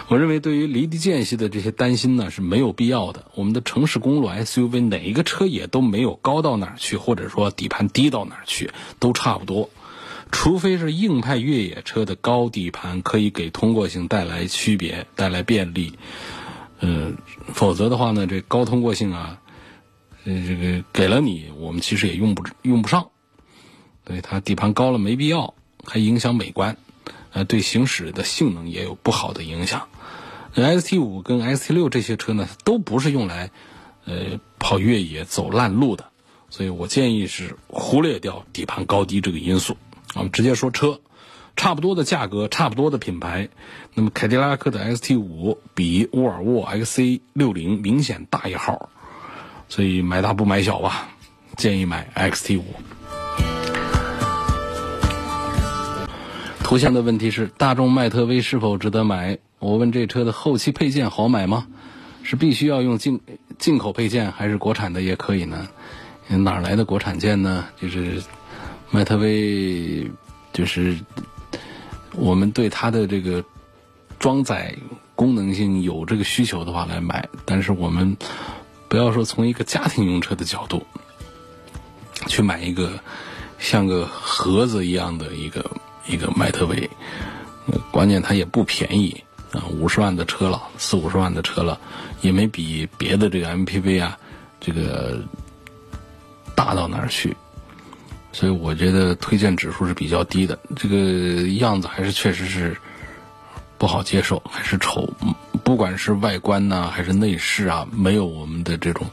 [0.07, 3.25] 我认为对于离地间隙的这些担心呢是没有必要的。
[3.35, 9.69] 我们的城市公路 SUV 哪一个车也都没有高到哪儿去，或者说底盘低到哪儿去，都差不多。
[10.31, 15.93] 除非是硬派越野车的高底盘可以给通过性带来区别、带来便利，
[16.81, 17.17] 嗯，
[17.53, 19.39] 否则的话呢，这高通过性啊，
[20.25, 23.09] 呃，这个给了你，我们其实也用不用不上。
[24.03, 25.53] 对它底盘高了没必要。
[25.89, 26.75] 还影响美观，
[27.31, 29.87] 呃，对行驶的性能也有不好的影响。
[30.53, 33.51] ST 五跟 ST 六这些车呢，都不是用来，
[34.05, 36.09] 呃，跑越野走烂路的，
[36.49, 39.77] 所以我建议是忽略掉底盘高低这个因素。
[40.15, 40.99] 我们直接说车，
[41.55, 43.49] 差不多的价格，差不多的品牌，
[43.93, 48.89] 那么凯迪拉克的 ST 五比沃尔沃 XC 六零明显大一号，
[49.69, 51.09] 所以买大不买小吧，
[51.55, 52.65] 建议买 XT 五。
[56.67, 59.39] 图像的问题是：大众迈特威是否值得买？
[59.57, 61.65] 我问这车的后期配件好买吗？
[62.23, 63.21] 是必须要用进
[63.57, 65.69] 进口配件，还是国产的也可以呢？
[66.27, 67.63] 哪来的国产件呢？
[67.81, 68.21] 就是
[68.91, 70.11] 迈特威，
[70.51, 70.97] 就是
[72.11, 73.41] 我们对它的这个
[74.19, 74.75] 装载
[75.15, 77.29] 功能性有这个需求的话来买。
[77.45, 78.17] 但是我们
[78.89, 80.85] 不要说从一个家庭用车的角度
[82.27, 82.99] 去买一个
[83.57, 85.65] 像个盒子一样的一个
[86.07, 86.89] 一个迈特威，
[87.91, 91.79] 关键它也不便宜啊，五十万的车了，四五十万的车了，
[92.21, 94.17] 也没比别的这个 MPV 啊
[94.59, 95.21] 这个
[96.55, 97.35] 大到哪儿去。
[98.33, 102.77] 所以我觉得推荐指数是比较低的，这个样子还是确实是
[103.77, 105.09] 不好接受，还是丑。
[105.63, 109.05] 不管是外观呢，还是内饰啊，没有我们的这种，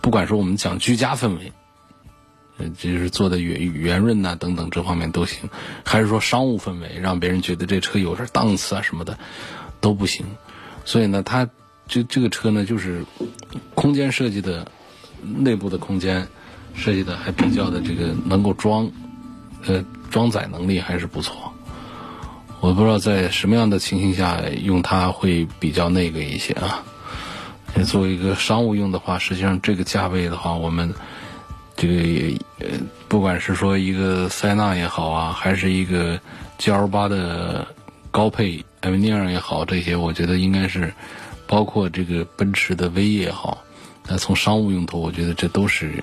[0.00, 1.52] 不管说我们讲居家氛围，
[2.78, 5.50] 就是做的圆圆润呐等等这方面都行，
[5.84, 9.18] 还是说商务氛围，让别人觉得这车有点档次啊什么的
[9.80, 10.26] 都不行。
[10.84, 11.48] 所以呢，它
[11.86, 13.04] 这这个车呢，就是
[13.74, 14.70] 空间设计的
[15.22, 16.28] 内部的空间。
[16.78, 18.90] 设计的还比较的这个能够装，
[19.64, 21.54] 呃，装载能力还是不错。
[22.60, 26.84] 我不知道在什么样的情形下用它会比较那个一些啊。
[27.86, 30.92] 作为一个商务用的话，实际上这个价位的话，我们
[31.76, 31.94] 这个
[32.58, 32.66] 呃，
[33.08, 36.18] 不管是说一个塞纳也好啊，还是一个
[36.58, 37.66] GL 八的
[38.10, 40.92] 高配 a v e n i r 也好，这些我觉得应该是
[41.46, 43.62] 包括这个奔驰的 V 也好，
[44.08, 46.02] 那从商务用途，我觉得这都是。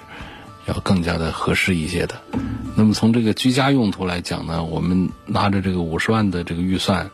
[0.65, 2.15] 要更加的合适一些的。
[2.77, 7.11] 那么从这个居家用途来讲呢，我们拿着这个五十万的这个预算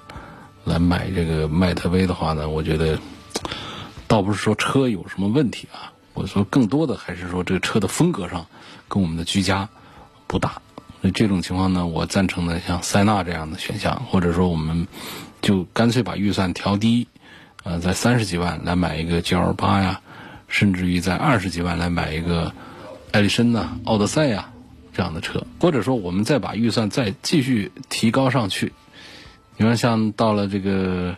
[0.64, 3.00] 来买这个迈特威的话呢，我觉得
[4.08, 8.46] 倒不是说车有什么问题啊，我说更多的还是说这个车的风格上
[8.90, 9.70] 跟我们的居家
[10.28, 10.62] 不搭。
[11.00, 14.88] 那这种情况呢，我赞成呢像塞纳这样的选项，或者说我们
[15.42, 17.08] 就干脆把预算调低，
[17.64, 20.02] 呃，在三十几万来买一个 GL 八呀，
[20.50, 22.54] 甚至于在二十几万来买一个。
[23.12, 24.52] 艾力绅呐，奥德赛呀，
[24.94, 28.72] 这样的车，或者说我们再把预算再继续提高上去，
[29.58, 31.16] 你看像到了这个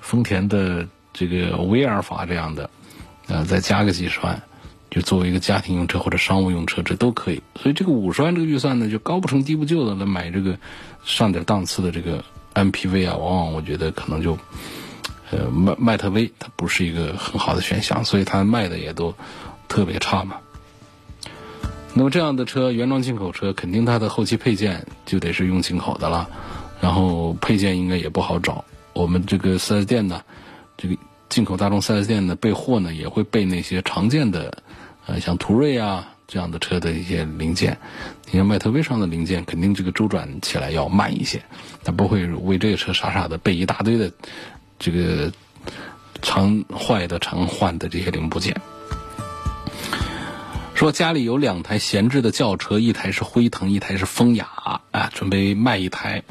[0.00, 2.70] 丰田的这个威尔法这样的，
[3.28, 4.42] 呃，再加个几十万，
[4.90, 7.42] 就作为一个家庭用车或者商务用车，这都可以。
[7.54, 10.58] 所以这个五十万这个预算呢，就高不成低不就的来买这个
[11.04, 14.38] 上点档次的这个 MPV 啊，往往我觉得可能就，
[15.30, 19.14] 呃，迈迈特威它不是一个很好的选项，所以它卖的也都
[19.68, 20.36] 特别差嘛。
[21.94, 26.28] 那么这样的车，原装进口车，肯定它的后期配件就得是用进口的了，
[26.80, 28.64] 然后配件应该也不好找。
[28.92, 30.22] 我们这个四 S 店呢，
[30.76, 30.96] 这个
[31.28, 34.62] 进口大众四 S 店的备货呢也会备那些常见的，
[35.06, 37.78] 呃，像途锐啊这样的车的一些零件。
[38.30, 41.42] 你像迈特威上的零件，肯定这个周转起来要慢一些，
[41.84, 44.12] 它不会为这个车傻傻的备一大堆的
[44.78, 45.32] 这个
[46.20, 48.60] 常坏的、常换的这些零部件。
[50.74, 54.48] 说家里有两台闲置的轿车，一台是辉腾，一台是风雅
[54.92, 56.22] 啊，准备卖一台，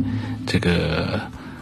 [0.46, 1.20] 这个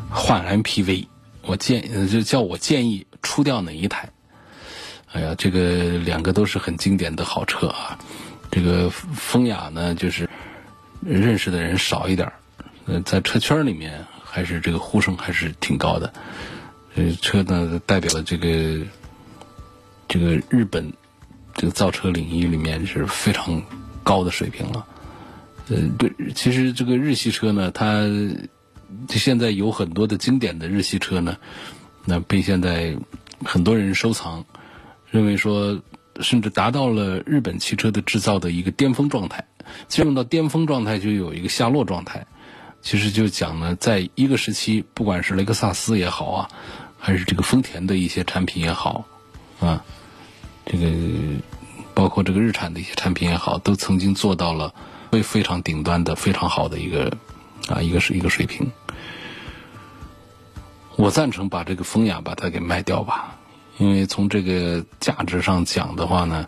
[0.09, 1.07] 换 MPV。
[1.47, 4.07] 我建就叫我建议出掉哪一台？
[5.11, 7.97] 哎呀，这个两个都是很经典的好车啊。
[8.51, 10.29] 这个风雅呢，就是
[11.01, 12.31] 认识的人少一点
[12.85, 16.13] 呃，在车圈里面还是这个呼声还是挺高的。
[16.95, 18.85] 呃车呢，代表了这个
[20.07, 20.93] 这个日本。
[21.57, 23.63] 这个造车领域里面是非常
[24.03, 24.85] 高的水平了。
[25.69, 28.03] 呃，对，其实这个日系车呢，它
[29.07, 31.38] 现在有很多的经典的日系车呢，
[32.05, 32.95] 那被现在
[33.43, 34.45] 很多人收藏，
[35.09, 35.81] 认为说
[36.21, 39.45] 甚至达到了日本汽车的制造的一个巅峰状态。
[39.87, 42.27] 进入到巅峰状态就有一个下落状态，
[42.83, 46.49] 其实就讲呢，在一个时期，不管是雷克萨斯也好啊，
[46.99, 49.05] 还是这个丰田的一些产品也好，
[49.59, 49.83] 啊。
[50.67, 50.91] 这个
[51.95, 54.73] 包括这个日产的一些产品也好，都曾经做到了
[55.11, 57.11] 非非常顶端的非常好的一个
[57.67, 58.71] 啊一个是一个水平。
[60.97, 63.38] 我赞成把这个风雅把它给卖掉吧，
[63.77, 66.47] 因为从这个价值上讲的话呢，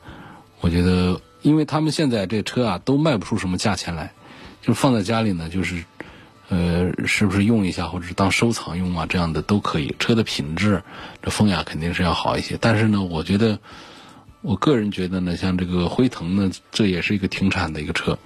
[0.62, 4.14] 我觉得，因为他们现在这车啊都卖不出什么价钱来，
[4.62, 5.84] 就放在家里呢，就是
[6.50, 9.96] 呃是不是用一下或者是当收藏用啊这样的都可以。
[10.00, 10.84] 车的品质，
[11.21, 13.60] 这风雅肯定是要好一些，但是呢，我觉得。
[14.44, 18.17] 我个人觉得呢，像这个辉腾呢，这也是一个停产的一个车，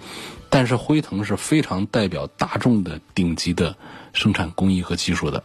[0.49, 3.75] 但是辉腾是非常代表大众的顶级的
[4.13, 5.41] 生产工艺和技术的。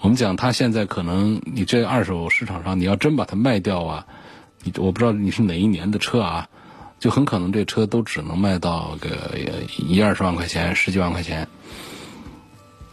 [0.00, 4.06] 我们讲它现在可能你这二手市场上你要真把它卖掉啊，
[4.62, 6.48] 你我不知道你是哪一年的车啊，
[6.98, 9.36] 就很可能这车都只能卖到个
[9.76, 11.46] 一二十万块钱、十几万块钱。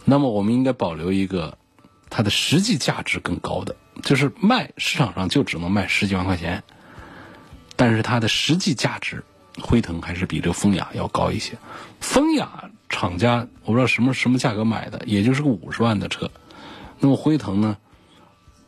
[0.04, 1.56] 那么我们应该保留一个
[2.10, 6.62] 它的实际价值更高的，就是卖市场上就只能卖十几万块钱。
[7.74, 9.24] 但是它的实际价值，
[9.62, 11.56] 辉腾还是比这个风雅要高一些。
[12.00, 16.30] 风雅厂家我不知道什么什么价格买的，也就是个五十万的车。
[17.00, 17.76] 那么辉腾呢，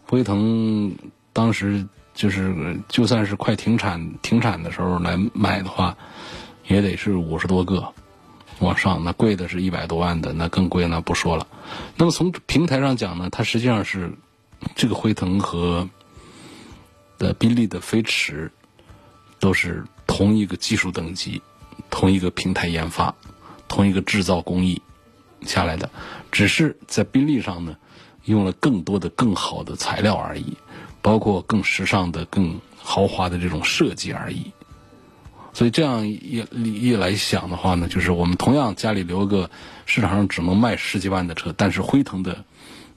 [0.04, 0.94] 辉腾
[1.32, 5.96] 当时就是就算是快停产停产的时候来买的话，
[6.68, 7.92] 也得是五十多个
[8.60, 11.46] 往上，那贵的是一百多万的，那更贵那不说了。
[11.96, 14.12] 那么从平台上讲呢，它实际上是
[14.76, 15.88] 这个辉腾和
[17.18, 18.52] 的宾利的飞驰
[19.38, 21.42] 都是同一个技术等级、
[21.90, 23.14] 同一个平台研发、
[23.66, 24.80] 同一个制造工艺
[25.42, 25.90] 下来的，
[26.30, 27.76] 只是在宾利上呢。
[28.24, 30.56] 用了更多的、更好的材料而已，
[31.02, 34.52] 包括更时尚的、更豪华的这种设计而已。
[35.52, 39.50] 所以这样一一来想的话呢，就是我们同样家里留个
[39.84, 42.44] 市场上只能卖十几万的车，但是辉腾的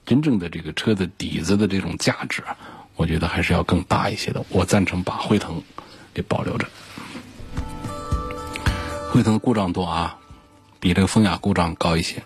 [0.06, 2.44] 真正的这个车的底子的这种价值，
[2.94, 4.44] 我觉得还是要更大一些的。
[4.50, 5.62] 我赞成把辉腾
[6.12, 6.68] 给保留着。
[9.10, 10.16] 辉腾故障多啊，
[10.78, 12.22] 比这个风雅故障高一些。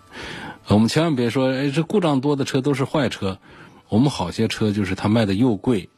[0.71, 3.39] 我们千万别说，哎，这故障多的车都是坏车。
[3.89, 5.89] 我们好些车就是它卖的又贵，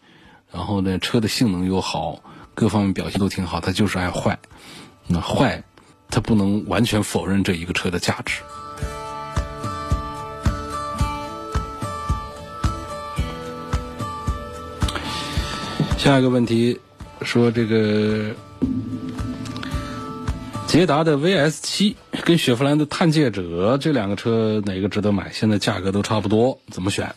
[0.52, 2.22] 然后呢，车的性能又好，
[2.54, 4.38] 各方面表现都挺好，它就是爱坏。
[5.08, 5.64] 那坏，
[6.08, 8.40] 它不能完全否认这一个车的价值。
[15.98, 16.80] 下一个问题，
[17.22, 18.34] 说这个。
[20.70, 25.32] 捷达的 VS 七跟雪佛兰的探界者这两个车哪个值得买？
[25.32, 27.12] 现在价格都差不多，怎么选？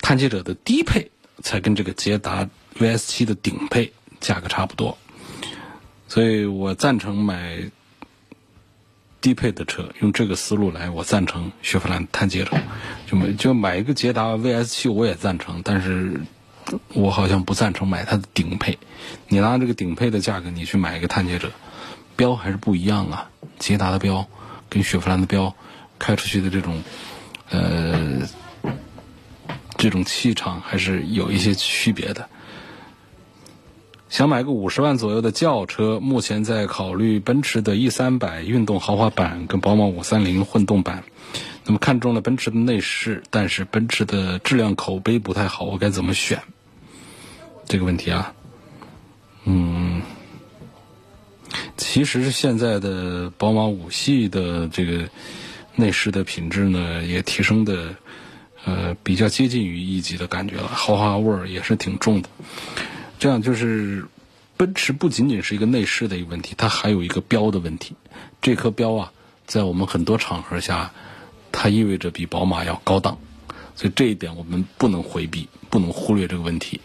[0.00, 1.10] 探界者的低配
[1.42, 2.48] 才跟这个捷达
[2.78, 4.96] VS 七的顶配价格差不多，
[6.06, 7.68] 所以我赞成买
[9.20, 9.88] 低配的车。
[10.00, 12.52] 用这个思路来，我赞成雪佛兰探界者。
[13.08, 16.20] 就买就买一个捷达 VS 七，我也赞成，但是
[16.94, 18.78] 我好像不赞成买它的顶配。
[19.26, 21.50] 你拿这个顶配的价格，你去买一个探界者。
[22.16, 24.26] 标还是不一样啊，捷达的标
[24.68, 25.54] 跟雪佛兰的标
[25.98, 26.82] 开出去的这种
[27.50, 28.28] 呃
[29.76, 32.28] 这种气场还是有一些区别的。
[34.08, 41.02] 想买个五十万左右的轿车，目前在考虑奔驰的 E 三百运动豪华版跟宝马五三零混动版。
[41.64, 46.42] 那么看中了奔驰的内饰，但是奔驰的质量口碑不太好，我该怎么选？
[47.66, 48.34] 这个问题啊，
[49.44, 50.02] 嗯。
[51.76, 55.08] 其实现在的宝马五系的这个
[55.74, 57.96] 内饰的品质呢，也提升的
[58.64, 62.28] 呃比较接近于一级的感觉了，豪华味儿也是挺重的。
[63.18, 64.06] 这样就是
[64.56, 67.96] 奔驰不仅仅是一个内饰的一个问题，它还有一个标的问题。
[68.40, 69.12] 这颗标啊，
[69.46, 70.92] 在我们很多场合下，
[71.50, 73.18] 它意味着比宝马要高档，
[73.74, 76.80] 所以这一点我们不能回避，不能忽略这个问题。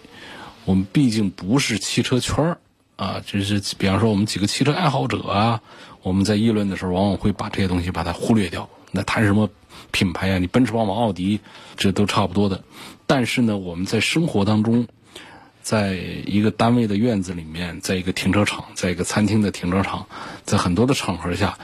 [0.66, 2.58] 我们毕竟不是汽车圈儿。
[2.98, 5.62] 啊，就是比方说我们几个汽车爱好者啊，
[6.02, 8.68] 我们在议论的时候，往往会把这些东西把它忽略掉。
[8.92, 9.48] 那谈什么
[9.92, 10.40] 品牌呀？
[10.40, 11.40] 你奔驰、宝马、奥迪，
[11.76, 12.64] 这都差不多的。
[13.06, 14.88] 但是呢，我们在生活当中，
[15.62, 15.94] 在
[16.26, 20.08] 一个单位的院子里面，在一个停车场，在一个餐厅的停车场，
[20.44, 21.56] 在很多的场合下，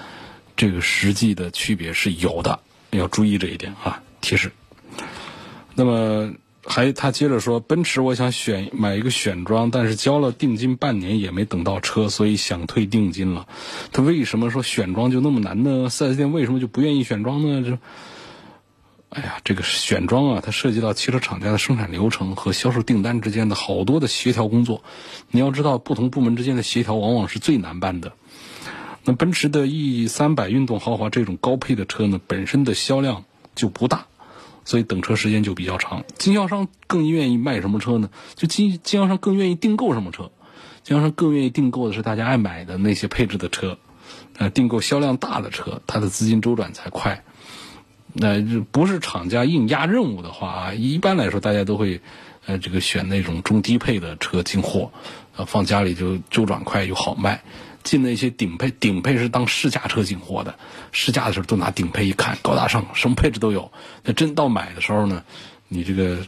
[0.56, 2.60] 这个实际的区别是有的，
[2.92, 4.00] 要注意这一点啊。
[4.22, 4.52] 提示。
[5.74, 6.32] 那么。
[6.66, 13.48] 还他接着说，奔驰我想选买一个选装，但是交了定金半年也没等到车，所以想退定金了。
[13.92, 17.70] 他为什么说选装就那么难呢四 S 店为什么就不愿意选装呢？
[17.70, 17.78] 这，
[19.10, 24.84] 哎呀，这个选装啊，它涉及到汽车厂家的生产流程和销售订单之间的好多的协调工作。
[25.30, 28.14] 你要知道，不同部门之间的协调往往是最难办的。
[29.04, 34.06] 那奔驰的 E 三百运动豪华这种高配的车呢，本身的销量就不大。
[34.66, 38.10] 所以等车时间就比较长，经销商更愿意卖什么车呢？
[38.36, 40.32] 就经经销商更愿意订购什么车？
[40.84, 43.78] 经销商更愿意订购的是大家爱买的那些配置的车，
[44.38, 47.24] 呃，订购销量大的车，它的资金周转才快。
[48.14, 48.42] 那
[48.72, 52.02] 不是厂家硬压任务的话啊，一般来说大家都会，
[52.46, 54.92] 呃，这个选那种中低配的车进货，
[55.36, 57.42] 呃，放家里就周转快又好卖。
[57.84, 60.58] 进那些顶配，顶配是当试驾车进货的，
[60.92, 63.72] 试驾的时候都拿顶配一看，高大上，什么配置都有。
[64.04, 65.24] 那真到买的时候呢，
[65.68, 66.26] 你这个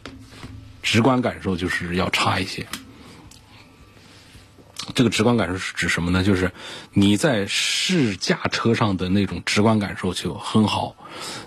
[0.83, 2.65] 直观感受就是要差一些。
[4.93, 6.23] 这个直观感受是指什么呢？
[6.23, 6.51] 就是
[6.93, 10.95] 你在试驾车上的那种直观感受就很好，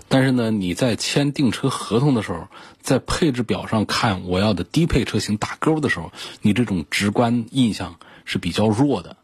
[0.09, 2.49] 但是呢，你在签订车合同的时候，
[2.81, 7.95] 在配置表上看我要的低配车型打勾的时候，你这种直观印象
[8.25, 9.15] 是比较弱的。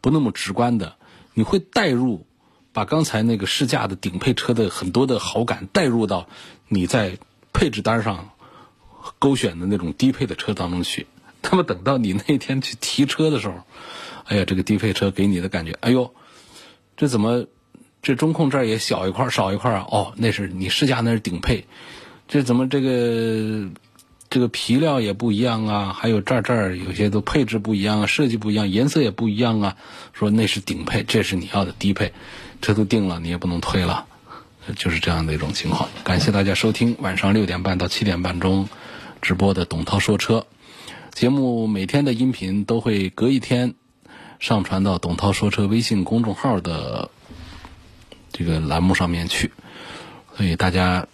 [0.00, 0.96] 不那么直观的，
[1.34, 2.26] 你会带入，
[2.72, 6.28] 把刚才那个试驾的顶配车的很多的好感带入到
[6.68, 7.18] 你在
[7.52, 8.30] 配置单上
[9.18, 11.06] 勾选的那种低配的车当中去。
[11.42, 13.54] 那么等到你那天去提车的时候，
[14.24, 16.14] 哎呀，这个低配车给你的感觉，哎呦，
[16.98, 17.46] 这怎么
[18.02, 19.86] 这中控这儿也小一块少一块啊？
[19.90, 21.66] 哦，那是你试驾那是顶配，
[22.28, 23.70] 这怎么这个
[24.30, 29.76] 这个皮料也不一样啊，还有这儿这儿有些都配置不一样啊，设计不一样，颜色也不一样啊。
[30.12, 32.12] 说那是顶配，这是你要的低配，
[32.60, 34.06] 这都定了，你也不能退了，
[34.76, 35.88] 就是这样的一种情况。
[36.04, 38.68] 感谢大家收听晚上六点半到七点半钟
[39.20, 40.46] 直播的董涛说车
[41.12, 43.74] 节目，每天的音频都会隔一天
[44.38, 47.10] 上传到董涛说车微信公众号的
[48.30, 49.50] 这个栏目上面去，
[50.36, 51.08] 所以大家。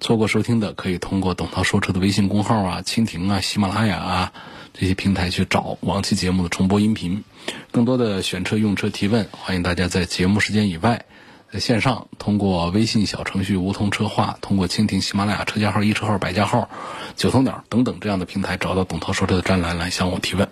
[0.00, 4.32] 错过收听的，可以通过“董涛说车”的微信公号啊、蜻蜓啊、喜马拉雅啊
[4.72, 7.22] 这些平台去找往期节目的重播音频。
[7.70, 11.04] 更多的选车用车提问，欢迎大家在节目时间以外，
[11.52, 16.70] 在线上通过微信小程序“梧桐车话”，通过蜻蜓、喜马拉雅车架号、一车号、百家号、
[17.14, 20.48] 九头鸟等等这样的平台找到“董涛说车”的专栏来向我提问。